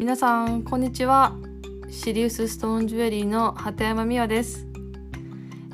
[0.00, 1.36] 皆さんこんにちは。
[1.90, 4.66] シリウスストーンジュエリーの鳩山美和です、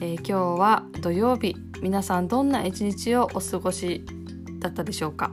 [0.00, 1.54] えー、今日は土曜日。
[1.80, 4.04] 皆さんどんな一日をお過ごし
[4.58, 5.30] だったでしょうか、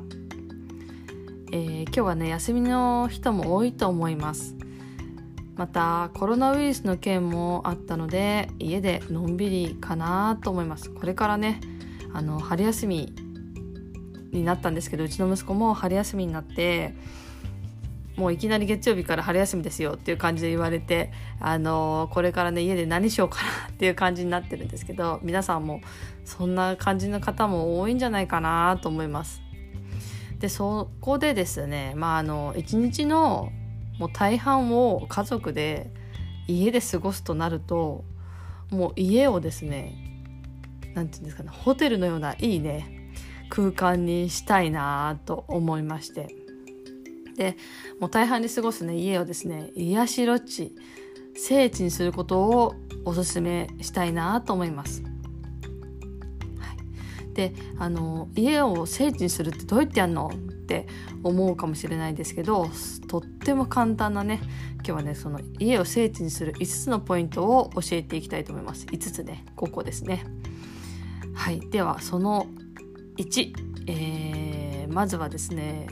[1.51, 4.55] えー、今日はね休みの人も多いと思います。
[5.55, 10.91] またコロナウイルスの件もあったので家でのんびりかなと思います。
[10.91, 11.61] これからね
[12.13, 13.15] あの春休み
[14.31, 16.93] になったんですけどうちの息子も春休みになって
[18.15, 25.81] もういきなり月曜日から春休みですよっていう感じで言われて、あのー、これからね家で何しようかなっていう感じになってるんですけど皆さんも
[26.23, 29.41] そんな感じの方も多いんじゃないかなと思います。
[30.39, 33.51] でそこでですねまああの一日の
[33.97, 35.89] もう大半を家族で
[36.47, 38.03] 家で過ごすとなると
[38.69, 39.95] もう家をですね
[40.93, 43.11] 何て言うんですかねホテルのようないいね
[43.49, 46.42] 空間にしたいなと思いまして。
[47.35, 47.57] で
[47.99, 50.75] もう大半に過ごすね家をですね癒しロッチ
[51.35, 52.75] 聖地にすることを
[53.05, 55.01] おすすめしたいなと思います。
[55.01, 55.09] は
[57.23, 60.87] い、であの家を聖地にするってどうやってやるのって
[61.23, 62.69] 思うかもしれないですけど
[63.07, 64.41] とっても簡単なね
[64.75, 68.85] 今日はねその家を聖地にする5つのポイントを教えていきたいと思います。
[68.85, 70.23] 5つね5個ですね。
[71.33, 71.59] はい。
[71.59, 72.47] ではその
[73.17, 73.53] 1、
[73.87, 75.87] えー、まずはですね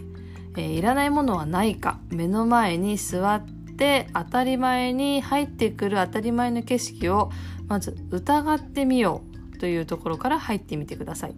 [0.57, 3.45] えー、いらないものはないか目の前に座っ
[3.77, 7.31] て当たり前に入ってくる当たり前の景色を
[7.67, 11.35] まず疑ってみようというところから入ってみてください。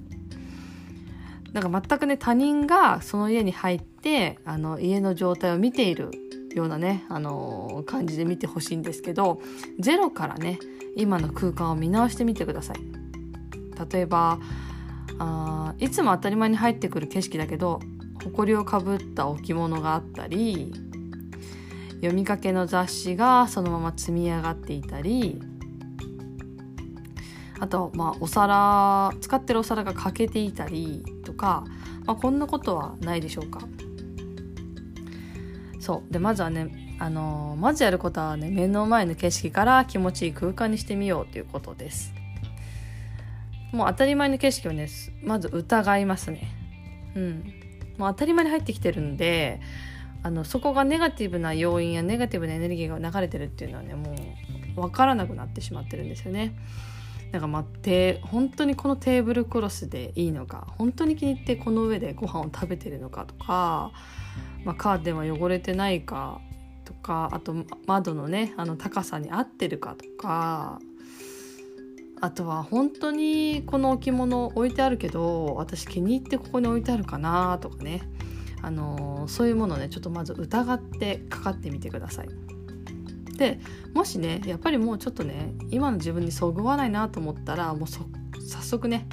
[1.52, 6.10] なんか全くね他人がその家に入ってあの家の状態を見ている
[6.56, 9.42] ようなね、あの、感じで見てほしいんですけど
[9.80, 10.60] ゼロからね
[10.96, 12.78] 今の空間を見直してみてください。
[13.92, 14.40] 例えば
[15.20, 17.80] あいつも当たり前に入ってくる景色だけど
[18.26, 20.74] 埃をかぶった置物があったり
[21.96, 25.42] 読みかけの雑誌がそのまま積み上がっていたり
[27.60, 31.64] あとまあお皿使ってるお皿が欠けていたりとか、
[32.06, 33.62] まあ、こんなことはないでしょうか。
[35.80, 36.12] そう。
[36.14, 42.14] でまずはねあのー、まずやることはね目の前の景色から気持ちいい空間にしてみようということです。
[43.72, 44.90] もう当たり前の景色をね
[45.24, 46.52] まず疑いますね。
[47.16, 47.63] うん。
[47.98, 49.62] もう当たり前に入ってきてるんで
[50.24, 54.16] あのそこがネガティブな要因やネガティブなエネルギーが流れてるっていうのはねも
[54.78, 56.56] う分からなくなってしまってるんですよね。
[57.34, 63.92] なんか待って本当にこのテーブルクロスでいいのか本当に気に入ってこの上でご飯を食べてるのかとか、
[64.64, 66.42] まあ、カーテンは汚れてないか
[66.86, 67.56] とかあと
[67.88, 70.80] 窓のねあの高さに合ってるかとか
[72.24, 78.02] あとは本当にこの置物置いてあるけど私気に入ってここに置いてあるかなとかね
[78.62, 82.30] あのそういうものねちょっとまず疑ってかかってみてください。
[83.38, 83.60] で
[83.94, 88.06] もしねやっぱりもうちょっとね今の自分にそぐわないなと思ったらもう早
[88.62, 89.06] 速ね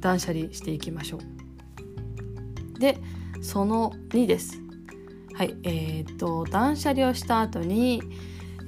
[0.00, 2.78] 断捨離していきましょう。
[2.78, 2.96] で
[3.42, 4.62] その2です。
[5.34, 8.00] はいえー、っと断捨離をした後に、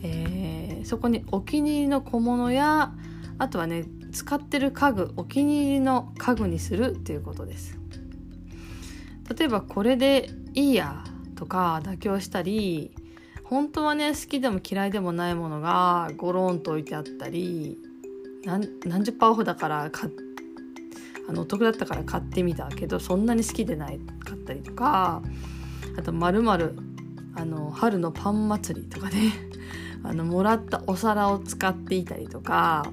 [0.02, 2.92] えー、そこにお気に入りの小物や
[3.38, 7.78] あとはね使ってる家具お気に入りの家具にするっていうことです。
[9.36, 11.04] 例えばこれでいいや
[11.34, 12.94] とか妥協したり
[13.44, 17.78] 本当はね好きでも嫌いでもないものがゴロンと置いてあったり
[18.44, 20.10] 何十パーオフだから買
[21.28, 25.22] あのお得だったから買ってみたけどそんなに好きでないかったりとか
[25.98, 26.76] あとまるまる
[27.34, 29.32] あの春のパン祭りとかね
[30.02, 32.90] あのもらったお皿を使っていたりとか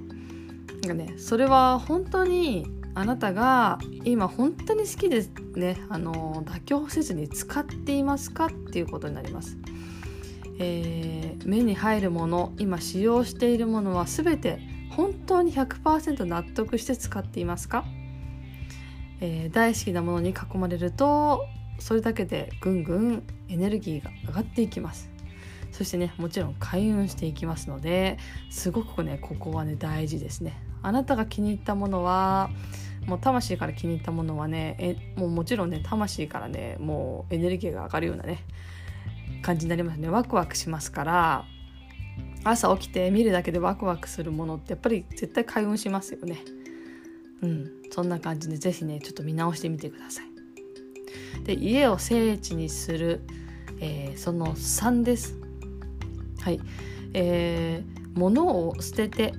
[0.85, 5.25] なんかねそれは本当にあなたが今本当に好きで
[5.55, 9.57] ねあの妥協せずに使っていますかっていうことになります。
[10.57, 14.59] えー、目に入るもの今使用しているものは全て
[14.91, 17.83] 本当に100%納得して使っていますか、
[19.19, 21.45] えー、大好きなものに囲まれると
[21.79, 25.09] それだけでぐんぐんエネルギーが上がっていきます。
[25.73, 28.17] そしてねもちろん開運していきますので
[28.49, 30.64] すごくねここはね大事ですね。
[30.85, 32.49] あなたが気に入ったものは
[33.07, 38.43] もう魂から気に入ったものはねえもうもちろんね魂からねもうエネルギーが上がるようなね
[39.41, 40.09] 感じになりますね。
[40.09, 41.45] ワクワクしますから
[42.43, 46.37] 朝起きて見るだけでワクワクするものってやっぱり絶対開運しますよね。
[47.41, 51.45] うんそんな感じで是非ねちょっと見直してみてください。
[51.45, 53.21] で家を聖地にする、
[53.79, 55.35] えー、その3です。
[56.41, 56.59] はい。
[57.13, 59.33] えー、物を捨てて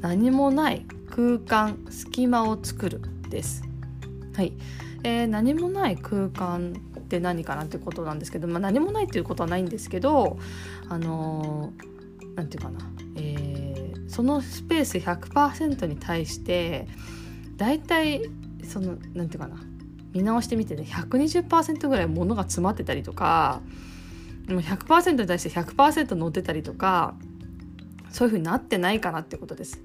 [0.00, 3.62] 何もない空間隙間を作るです。
[4.34, 4.52] はい。
[5.04, 10.38] えー、何もない空間って何かなってことなんですけど、まあ、何もないっていうことはないんですけど
[10.88, 16.88] あのー、て言うかな、えー、そのスペース100%に対して
[17.56, 18.28] 大体
[18.64, 19.62] その何て言うかな。
[20.14, 23.60] 見直してみてね120%ぐらい物が詰まってたりとか
[24.48, 27.14] もう100%に対して100%乗ってたりとか
[28.10, 29.80] そういう風になってないかなってことです。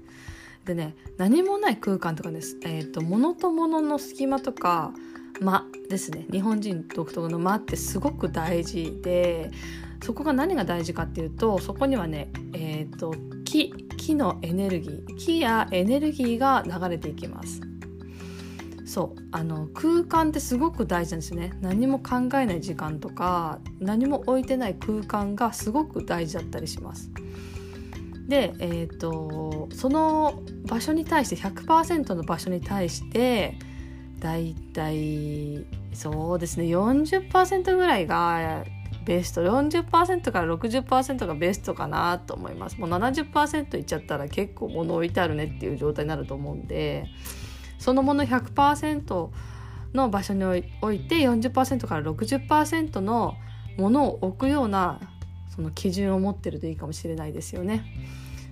[0.64, 4.92] でね何もない空間とかです、えーと、物と物の隙間とか
[5.40, 9.50] 間ですね日本人独特の間ってすごく大事で
[10.02, 17.60] そこが何が大事かっていうとそこにはね、えーと、木木のエネルギー木やエネルギーが流れていきます。
[18.86, 27.10] そうあの空間ってすごく大事なんですよね何も考えない時間とか何も置いてない空間がすごく大事だったりします
[28.28, 33.58] で、えーと、その場所に対して100%の場所に対して
[34.18, 38.64] だいたいそうですね40%ぐらいが
[39.04, 42.80] ベスト40%から60%がベストかなと思います。
[42.80, 47.06] もう70%いっちゃったら結構物置いてあるねっていう状態になると思うんで
[47.78, 49.28] そのもの100%
[49.92, 53.34] の場所に置いて40%から60%の
[53.76, 55.00] ものを置くような
[55.54, 57.84] その基準を持ってるといいかもしれないですよね。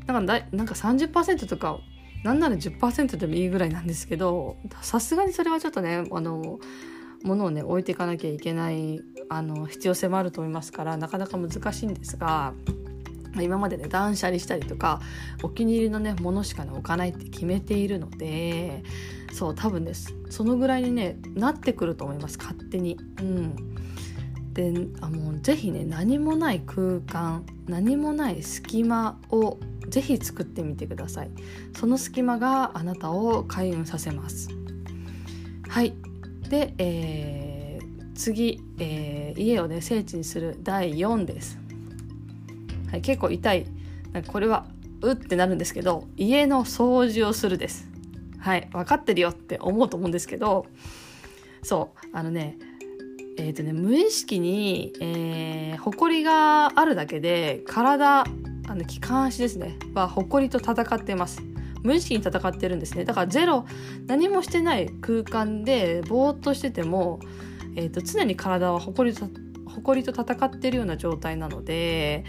[0.06, 1.81] だからだなんか30%とか
[2.25, 6.58] なんなら10%でもいいぐらいなんですけどさすがにそれはちょっとねあの
[7.25, 12.54] 物をね置いていかなきゃいけないあの必要性もあると思いますからなかなか難しいんですが
[13.40, 15.00] 今までね断捨離したりとか
[15.43, 18.82] お気に入りのねものしかね置かないって決めているので
[19.32, 22.99] そう多分ですそのぐらいにねなってくると思います勝手に。
[23.20, 23.56] うん
[24.52, 29.58] であもうぜひね何もない空間何もない隙間を
[29.88, 31.31] ぜひ作ってみてください。
[31.76, 34.49] その隙間があなたを開運させます。
[35.69, 35.94] はい。
[36.49, 41.58] で、えー、次、えー、家をね聖地にする第4です、
[42.90, 43.66] はい、結構痛い。
[44.26, 44.66] これは
[45.00, 47.88] うってなるんですけど家の掃除をするです。
[48.38, 50.66] はい分かってるよって思うと思うんですけど
[51.62, 52.58] そうあのね
[53.38, 58.26] えーとね、無意識に、えー、埃があるだけで体あ
[58.75, 61.43] の気管支ですねは埃と戦ってます
[61.82, 63.67] 無意識に戦ってるんですねだからゼロ
[64.06, 67.20] 何もしてない空間でぼーっとしてても、
[67.75, 69.29] えーと、常に体は埃と
[69.67, 72.25] 埃と戦ってるような状態なので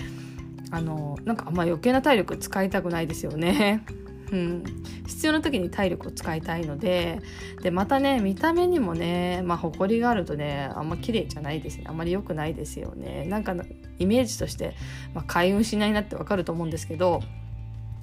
[0.72, 3.86] あのなんかあんま余計な体力使いたくないですよね。
[4.34, 4.64] うん、
[5.06, 7.22] 必要な時に体力を使いたいので
[7.62, 11.84] でまたね見た目にもねまあ埃があるとねあんま綺麗じゃないですね。
[11.88, 13.26] あんまり良くないですよね。
[13.26, 13.56] なんか
[14.00, 14.76] イメージとして、
[15.14, 17.22] まあ、開運しないなってわかると思うんですけど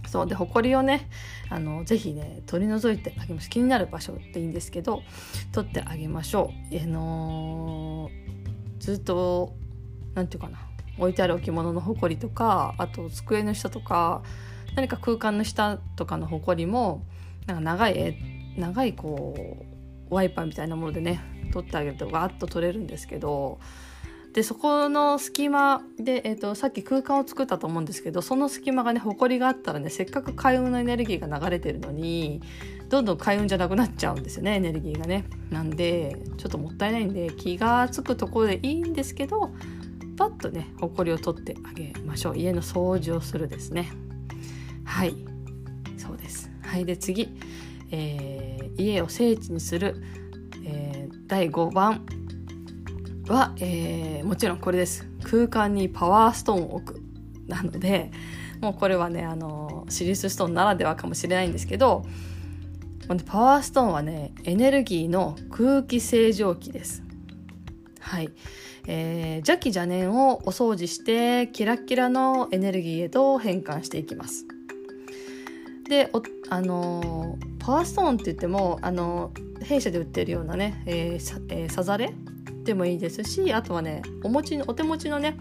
[0.06, 1.08] そうで埃をね
[1.48, 5.02] あのぜひね取り除いてあげます気になる場所っていいんですけど
[5.50, 6.76] 取ってあげましょう。
[6.80, 9.56] あのー、ずっと
[10.14, 10.64] 何て言うかな
[10.96, 14.22] 置いてある置物の埃とかあと机の下とか
[14.76, 17.04] 何か空間の下とかのほこりも
[17.46, 18.16] なんか長い
[18.56, 19.34] 長いこ
[20.10, 21.20] うワイパーみたいなものでね
[21.52, 23.60] 取ってあげるとわっと取れるんですけど
[24.32, 32.40] でそこの隙間で、えーと、さっき空間を作ったと思うんですけどその隙間がねほこりがあったらねせっかく開運のエネルギーが流れてるのに
[32.88, 35.24] どんどん開運じゃなくなっちゃうんですよねエネルギーがね。
[35.50, 39.50] なんでちょっともったいないんで気が付くところでいいんですけど
[40.16, 43.90] パッとねほこりを取ってあげましょう家の掃除をするですね。
[44.90, 45.14] はい。
[45.96, 46.50] そうです。
[46.62, 46.84] はい。
[46.84, 47.28] で次、
[47.92, 50.02] えー、家を聖地にする、
[50.66, 52.04] えー、第5番
[53.28, 55.06] は、えー、もちろんこれです。
[55.22, 57.02] 空間にパワーストーンを置く。
[57.46, 58.10] なので
[58.60, 62.04] もうこれはねあのシリウスストーンならではかもしれないんですけど
[63.26, 67.02] パワーストーンはねエネルギーの空気清浄機です。
[68.00, 68.30] はい、
[68.86, 74.46] えー、邪気邪念をお掃除してキラキラのエネルギーへと変換していきます。
[75.90, 76.08] で
[76.50, 82.14] あのパワーストーンって言ってもあの弊社で売ってるようなね、えーさえー、サザレ
[82.62, 85.36] でもいいですしあとはねお持ちのお手持ちのね、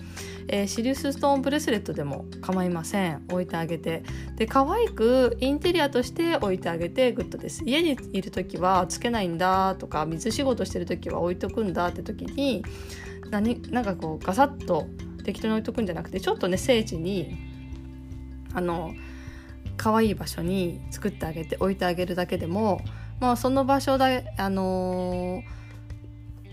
[0.48, 3.24] えー、シリウスストーンブレスレットでも構いません。
[3.30, 4.04] 置いてあげて。
[4.38, 7.64] で可愛くインテリアとして置いてあげてグッドです。
[7.66, 12.64] 家にいる時はつけないんだとか水仕事してる時は置いとくんだって時に
[13.30, 14.88] 何なんかこうガサッと
[15.24, 17.38] 適当に置いとくんじゃなくてちょっとね聖地に
[18.56, 18.96] あの
[19.80, 22.82] 可愛い場所に作ってあげて置いてあげるだけでも、
[23.22, 25.42] まあ、その場所であの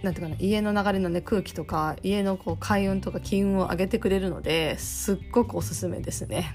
[0.00, 6.54] ー、なんていうかな家の流れのね空気とか家のこう開運とか金運を上げてくれるのですっごくおすすめですね。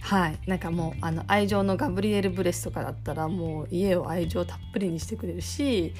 [0.00, 5.94] はいなんかもうあの愛情のガブリエル・ブレスとかだったらもう家を愛情たっぷりにしてくれるし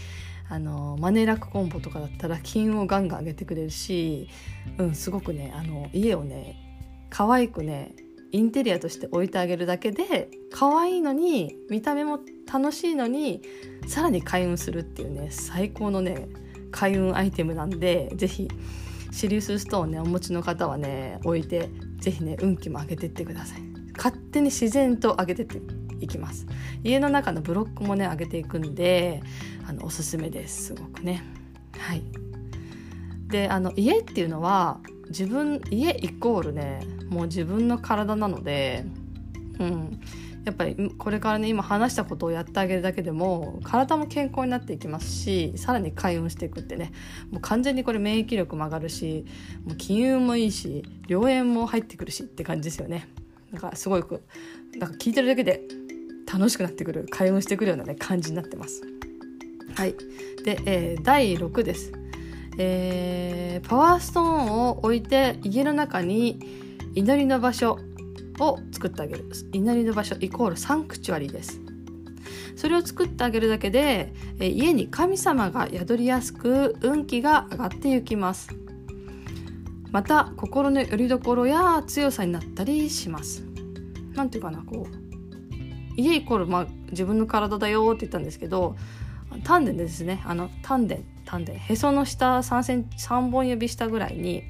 [0.48, 4.28] あのマネーラックコンボとかだったら金運をガンガン上げてくれるし、
[4.78, 6.54] うん、すごくねあの家をね
[7.10, 7.96] 可愛くね
[8.32, 12.20] インテリアとして置いてあげるだけで可愛いのに見た目も
[12.52, 13.42] 楽しいのに
[13.86, 16.28] さらに開運するっていうね最高のね
[16.70, 18.48] 開運アイテムなんで是非
[19.12, 23.62] シリウスストーンねお持ちの方はね置いて是非ね運気も上げてってください。
[23.96, 25.60] 勝手に自然と上げてって
[26.00, 26.46] いきます。
[26.84, 29.22] 家の中のブロックもね上げていくんで
[29.66, 31.22] あのおすすめですすごくね。
[31.78, 32.02] はい。
[33.28, 38.84] であの家っていうのは自分家イコールねもう自分の体なので
[39.58, 40.00] うん
[40.44, 46.92] やっぱりこれからね今話したことをやってあげるだけでも体も健康になっていきますしさらに開運していくってね
[47.32, 49.24] もう完全にこれ免疫力も上がるし
[49.64, 53.08] もう金運もいいし良縁も入ってくるしって感じですよね。
[53.50, 54.04] なんかすごい
[54.78, 55.62] なんか聞いてるだけで
[56.32, 58.82] 楽しくなってくる開運してくるような、ね、感じになってます。
[59.76, 59.94] はい、
[60.44, 61.92] で、えー、第6です、
[62.58, 66.38] えー、パワーストーンを置いて家の中に
[66.94, 67.78] 祈りの場所
[68.38, 69.24] を作ってあげる。
[69.52, 71.60] 祈りの場所イコールサンクチュアリです。
[72.56, 78.48] それを作ってあげるだけで、え、家に神様が宿りやすく運気が上がっていきます。
[79.92, 83.44] また心の拠り所や強さになったりします。
[84.14, 88.76] なんていうかなこう家イコール、まあ、自分の体だよって言ったんですけど
[89.44, 90.22] 丹田ですね。
[90.24, 90.96] あの丹田。
[91.26, 94.44] 丹田へその下3センチ3本指下ぐらいに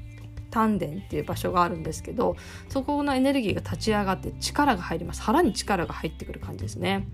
[0.49, 2.37] 丹田っていう場所があるんですけど
[2.69, 7.07] そこのエネルギーが立ち上がって力が入ります腹に力が入ってくる感じですね。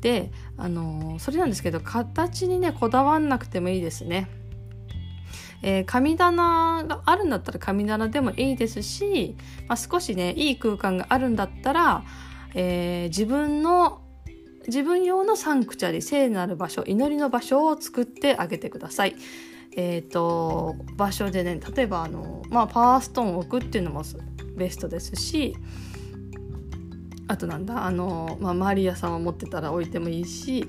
[0.00, 4.28] であのそれなんですけど形にねこだわんなくてもいいですね。
[5.62, 9.34] えー、神棚があるんだったら神棚でもいいですし、
[9.66, 12.04] まあ、少しねいい空間があるんだったら
[12.54, 14.00] えー、自分の
[14.66, 19.16] 自分用のサンクチャリ聖なる場所祈りの場所を作ってあげてください。
[19.76, 24.02] えーと、場所でね例えばあの、まあ、パワーストーンを置くっていうのも
[24.56, 25.56] ベストですし
[27.26, 30.68] あとなんだあの、まあ、マリアさんを持ってたら置いてもいいし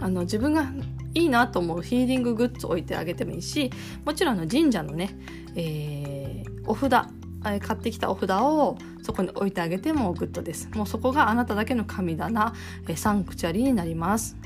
[0.00, 0.72] あの自分が
[1.14, 3.70] いいなと思うヒーリンググッズ置いてあげてもいいし
[4.04, 5.16] もちろんあの神社のね、
[5.54, 7.08] えー、お札
[7.42, 10.68] 買ってきたお札をそこに置いてあげてもグッドです。
[10.74, 12.52] もうそこがあなただけの神棚
[12.88, 14.36] えサンクチュアリになります。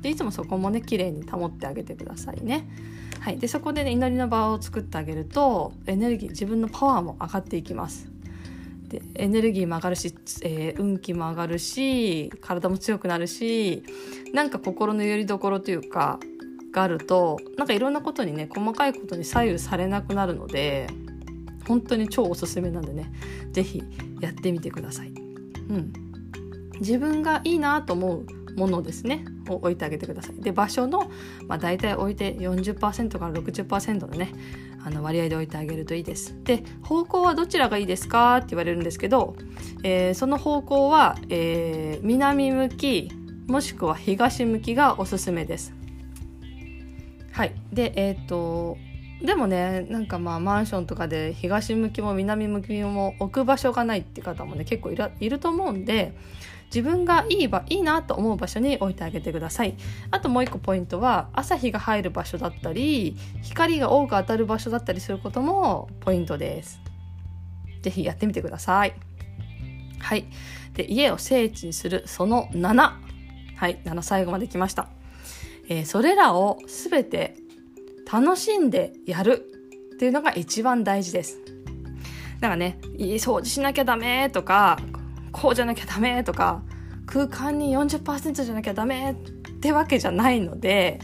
[0.00, 2.68] でいつもそこもね綺麗に保ってあげてくださいね。
[3.20, 8.10] はい、でそこで、ね、祈りの場を作ってあげるとエネルギー自分のパワーも上がっていきます。
[8.88, 13.84] でエネルギーも上がるし、えー、運気も上がるし体も強くなるし
[14.34, 16.18] なんか心の拠り所というか
[16.72, 20.88] があるとなんかいろんなことにね細かいことに左右されなくなるので
[21.66, 23.12] 本当に超おすすめなんでね
[23.52, 23.82] 是非
[24.20, 25.08] やってみてください。
[25.08, 25.92] うん、
[26.80, 28.26] 自分がいいなと思う
[28.56, 30.40] ものですねを置いてあげてください。
[30.40, 31.10] で場所の、
[31.48, 34.32] まあ、大体置いて40%から60%のね
[34.84, 36.36] あの割合で置いてあげるといいです。
[36.44, 39.36] で方向はどちらがいいですかって言われるんですけど、
[39.82, 43.10] えー、その方向は、えー、南向き
[43.46, 45.74] もしくは東向きがおすすめです。
[47.32, 47.54] はい。
[47.72, 48.76] で、えっ、ー、と、
[49.24, 56.12] でもねなんかまあマンションとかで東向きも南向きも置く場所がないって方もね結構いいると思うんで
[56.74, 59.74] 自分がいいばいいなと思う場所に置いてあげてください。
[60.10, 66.80] あともう一個ポイントは朝日が入る場所だったり光が多く当たる場所だったりすることもポイントです。
[67.82, 68.94] 是非やってみてください。
[69.98, 70.24] はい。
[70.72, 72.92] で家を聖地にするその7
[73.56, 73.78] はい。
[73.84, 74.88] 7最後まで来ました、
[75.68, 77.36] えー、それらを全て
[78.12, 79.48] 楽しんでやる
[79.94, 81.38] っていうのが一番大事です。
[82.40, 84.78] だからね、掃除しなきゃダメとか、
[85.30, 86.62] こうじゃなきゃダメとか、
[87.06, 89.14] 空間に40%じゃなきゃダメっ
[89.60, 91.00] てわけじゃないので、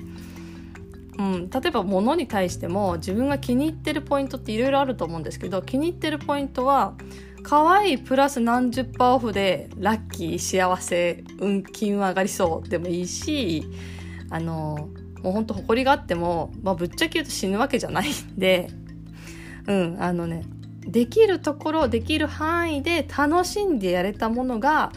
[1.19, 6.95] うん、例えば物に対しても自分が気に入ってるポイントっていろいろあると思うんですけど気に入ってるポイントは
[7.43, 13.69] 可愛いプラス何十パーオフでラッキー幸せ運気運上がりそうでもいいし
[14.31, 14.91] あの
[15.23, 18.69] もうほんと誇りがあっても、まあ、ぶっちゃけ言うと死ぬわけじゃないんで、
[19.67, 20.45] うん、あのね、
[20.87, 24.93] できるところ、できる範囲で楽しんでやれたものが、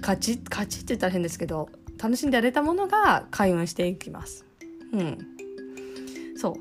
[0.00, 1.68] 勝ち、勝ちって言ったら変ですけど、
[2.02, 4.44] 楽しんでやれたものが開運していきます。
[4.92, 5.18] うん。
[6.36, 6.56] そ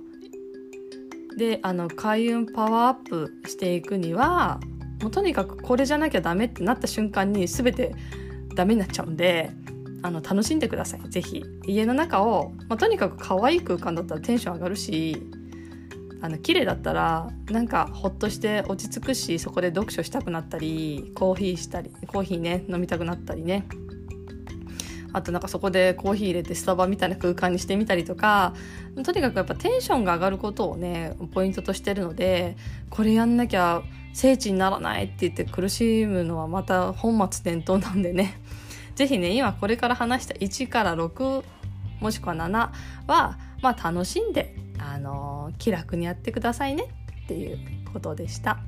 [1.34, 1.38] う。
[1.38, 4.60] で、あの、開運パワーアップしていくには、
[5.02, 7.94] もうとにかくこれじゃなきゃダメってなった瞬間に全て
[8.56, 9.52] ダメになっちゃうんで、
[10.04, 11.02] あの楽しんでください。
[11.10, 15.26] 是非家の中を、まあ、とにかく可愛い空間だったらテンション上がるし
[16.22, 23.66] あの綺麗だったらなんかほっとして落ち着くしそこで読書したくなったりコーヒーしたりコーヒーね飲みたくなったりね。
[25.16, 28.56] あとなんかそこでコーヒー入れてスタバみたいな空間にしてみたりとか
[29.04, 32.58] とにかくやっぱテンションが上がることをねポイントとしてるので
[32.90, 33.84] これやんなきゃ
[34.14, 38.40] 聖地にならないって言って苦しむのはまた本末転倒なんでね。
[38.96, 41.44] 是非ね今これから話した1から6
[42.00, 42.72] もしくは7は
[43.08, 43.38] ま
[43.78, 46.86] あ楽しんであの気楽にやってくださいね
[47.24, 47.60] っていう
[47.92, 48.60] ことでした。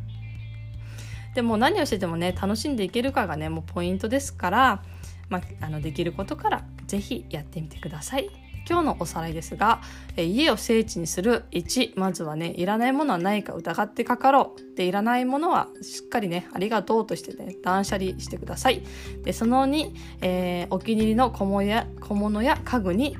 [1.34, 4.84] でも何をしててもね楽しんでいけるかがねもうポイントですから
[5.29, 8.29] まあ、あのできることから是非やってみてください。
[8.67, 9.81] 今日のおさらいですが、
[10.17, 11.45] え家を聖地にする。
[11.51, 14.75] 1まずはねいらないものはないか疑ってかかろう。
[14.75, 18.81] でいらないものはしっかりねありがとうとしてね断捨離してください。
[19.24, 19.91] でその2、
[20.22, 23.17] えー、お気に入りの小物や小物や家具に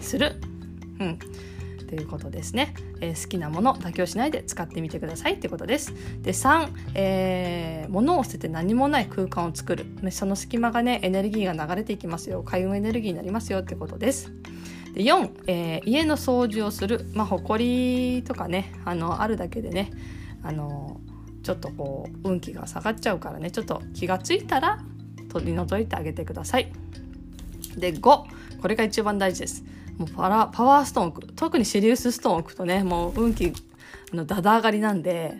[0.00, 0.36] する、
[1.00, 1.18] うん、
[1.86, 5.34] ということですね、えー、好きなもの妥協しないで使ってみてください。
[5.34, 5.94] ってことです。
[6.22, 9.86] で3、えー、物を捨てて何もない空間を作る。
[10.10, 12.42] その隙間がねエネルギーが流れていきますよ。
[12.42, 13.60] 開運エネルギーになりますよ。
[13.60, 14.32] ってことです。
[14.96, 19.90] で4、えー、家の掃除をするまあ埃とかねあのあるだけでね
[20.42, 21.00] あの
[21.42, 24.80] ちょっとこう運気が下がっちゃうからねちょっと気がついたら
[25.28, 26.72] 取り除いてあげてください。
[27.76, 29.64] で5これが一番大事です。
[29.98, 33.52] もうパラパワーストーン置く特にシリウスストーン置くとねもう運気
[34.14, 35.34] のだだ上がりなんで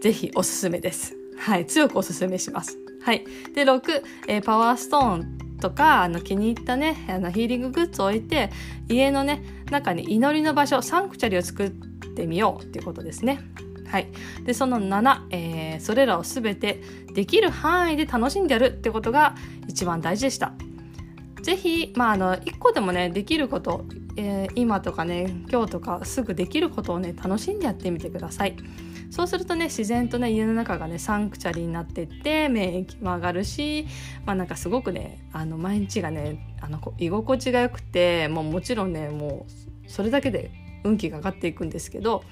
[0.00, 1.16] ぜひおすすめです。
[1.38, 2.78] はい強くおすすめします。
[3.02, 3.24] はい。
[3.52, 8.50] で6、えー、パワーストーンとかあの気に入ったねあのヒーリンググッズを置いて
[8.88, 13.38] 家のね中に祈りの場所サンクチャリを作ってみようっていうことですね。
[13.86, 14.08] はい、
[14.44, 16.82] でその7、えー、それらを全て
[17.14, 19.36] できる範囲で楽しんでやるってことが
[19.68, 20.52] 一番大事でした。
[21.42, 23.84] ぜひ、まあ、あの1個でもねできること、
[24.16, 28.56] えー、今とかね今日とかすぐできることをね楽しんでやってみてください。
[29.12, 33.86] そうするとね自然とね家の中がねサンクチャリになってって免疫も上がるし
[34.24, 39.44] まあなんかすごくねあの毎日がねあの居心地が良くてもうもちろんねも
[39.86, 40.50] うそれだけで
[40.82, 42.24] 運気が上がっていくんですけど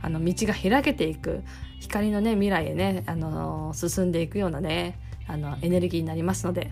[0.00, 1.42] あの道が開けていく
[1.80, 4.96] 光のね未来へねあの進んでいくようなね
[5.26, 6.70] あのエネルギーになりますので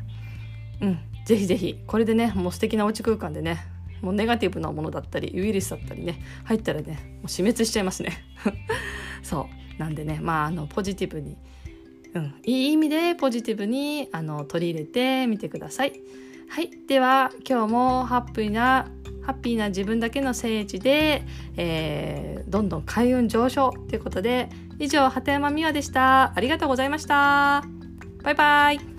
[0.81, 3.66] うんぜひぜひこれでねもう素敵なおうち空間でね
[4.00, 8.12] もうネガティブなものだったりウイルスだったりね入ったらねもう死滅しちゃいますね。
[9.26, 9.80] そう。
[9.80, 11.36] なんでねまああのポジティブに、
[12.14, 15.92] うん、いい意味でポジティブにあの取り入れてみてください。
[16.48, 16.70] はい。
[16.86, 18.88] では今日もハッピーな
[19.22, 21.24] ハッピーな自分だけの聖地で、
[21.56, 26.32] えー、どんどん開運上昇ということで以上鳩山美和でした。
[26.34, 27.64] ありがとうございました。
[28.22, 28.95] バイバイ。